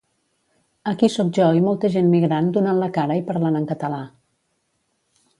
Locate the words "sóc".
1.15-1.27